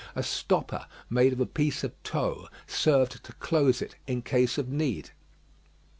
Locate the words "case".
4.23-4.57